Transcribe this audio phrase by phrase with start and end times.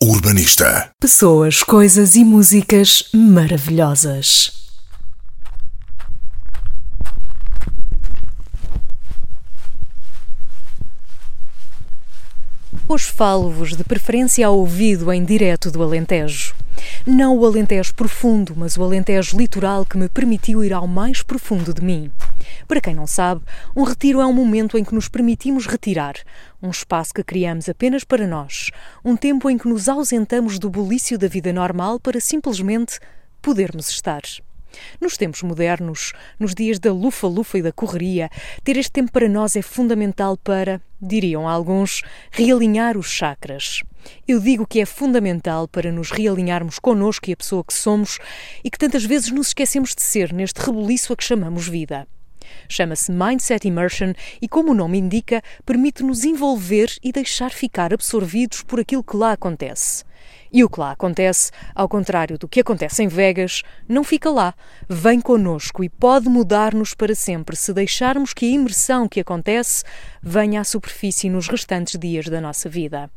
[0.00, 0.92] Urbanista.
[1.00, 4.52] Pessoas, coisas e músicas maravilhosas.
[12.86, 16.54] Hoje falo-vos de preferência ao ouvido em direto do Alentejo.
[17.04, 21.74] Não o Alentejo profundo, mas o Alentejo litoral que me permitiu ir ao mais profundo
[21.74, 22.08] de mim.
[22.66, 23.42] Para quem não sabe,
[23.74, 26.14] um retiro é um momento em que nos permitimos retirar,
[26.62, 28.70] um espaço que criamos apenas para nós,
[29.04, 32.98] um tempo em que nos ausentamos do bulício da vida normal para simplesmente
[33.40, 34.22] podermos estar.
[35.00, 38.28] Nos tempos modernos, nos dias da lufa-lufa e da correria,
[38.62, 43.82] ter este tempo para nós é fundamental para, diriam alguns, realinhar os chakras.
[44.26, 48.18] Eu digo que é fundamental para nos realinharmos connosco e a pessoa que somos
[48.62, 52.06] e que tantas vezes nos esquecemos de ser neste rebuliço a que chamamos vida.
[52.68, 58.80] Chama-se Mindset Immersion e, como o nome indica, permite-nos envolver e deixar ficar absorvidos por
[58.80, 60.04] aquilo que lá acontece.
[60.52, 64.54] E o que lá acontece, ao contrário do que acontece em Vegas, não fica lá,
[64.88, 69.84] vem connosco e pode mudar-nos para sempre se deixarmos que a imersão que acontece
[70.22, 73.10] venha à superfície nos restantes dias da nossa vida.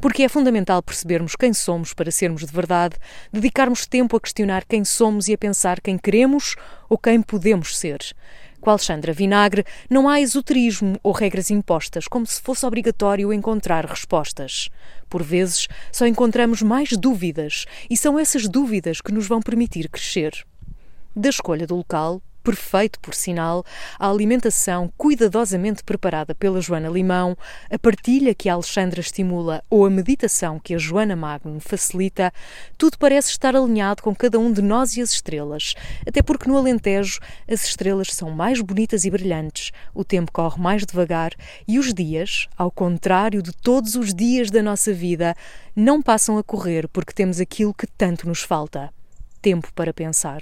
[0.00, 2.96] Porque é fundamental percebermos quem somos para sermos de verdade,
[3.32, 6.56] dedicarmos tempo a questionar quem somos e a pensar quem queremos
[6.88, 7.98] ou quem podemos ser.
[8.60, 14.68] Com Alexandra Vinagre, não há esoterismo ou regras impostas, como se fosse obrigatório encontrar respostas.
[15.08, 20.44] Por vezes, só encontramos mais dúvidas, e são essas dúvidas que nos vão permitir crescer.
[21.16, 23.64] Da escolha do local, perfeito por sinal,
[23.98, 27.36] a alimentação cuidadosamente preparada pela Joana Limão,
[27.70, 32.32] a partilha que a Alexandra estimula ou a meditação que a Joana Magno facilita,
[32.76, 35.74] tudo parece estar alinhado com cada um de nós e as estrelas,
[36.06, 40.84] até porque no Alentejo as estrelas são mais bonitas e brilhantes, o tempo corre mais
[40.84, 41.32] devagar
[41.66, 45.34] e os dias, ao contrário de todos os dias da nossa vida,
[45.74, 48.92] não passam a correr porque temos aquilo que tanto nos falta:
[49.40, 50.40] tempo para pensar.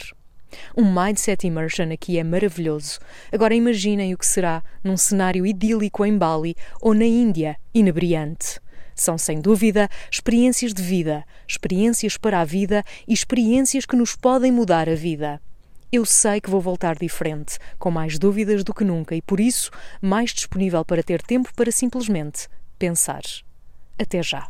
[0.77, 2.99] Um mindset immersion aqui é maravilhoso.
[3.33, 8.61] Agora imaginem o que será num cenário idílico em Bali ou na Índia, inebriante.
[8.95, 14.51] São, sem dúvida, experiências de vida, experiências para a vida e experiências que nos podem
[14.51, 15.41] mudar a vida.
[15.91, 19.71] Eu sei que vou voltar diferente, com mais dúvidas do que nunca e, por isso,
[20.03, 23.23] mais disponível para ter tempo para simplesmente pensar.
[23.99, 24.49] Até já!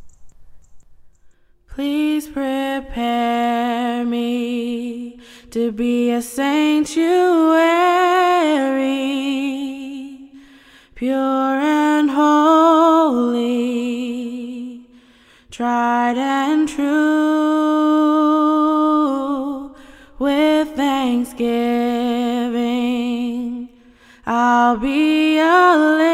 [1.76, 5.17] Please prepare me
[5.50, 7.00] to be a sanctuary,
[10.94, 13.46] pure and holy,
[15.50, 16.84] tried and true.
[20.18, 23.70] With thanksgiving,
[24.26, 26.07] I'll be a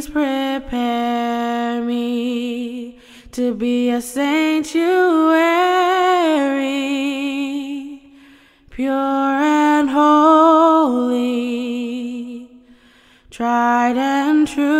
[0.00, 2.98] Please prepare me
[3.32, 4.80] to be a sanctuary,
[8.70, 11.20] pure and holy,
[13.30, 14.70] tried and true.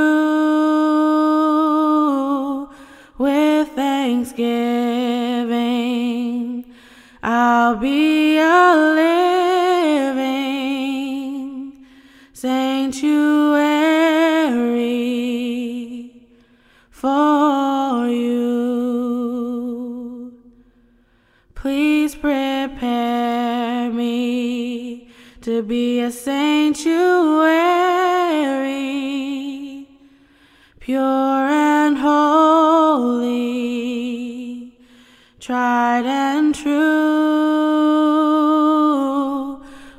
[3.19, 6.65] With thanksgiving,
[7.23, 8.75] I'll be a
[10.15, 11.75] living
[12.33, 13.50] sanctuary
[17.01, 18.33] for you.
[21.55, 25.09] Please prepare me
[25.41, 26.91] to be a sanctuary,
[30.79, 33.31] pure and holy,
[35.39, 36.69] tried and true.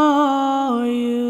[0.00, 1.29] for you.